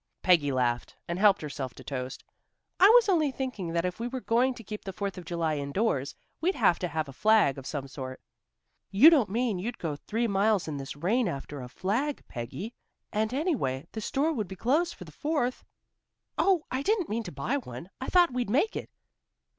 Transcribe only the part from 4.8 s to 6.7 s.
the Fourth of July indoors, we'd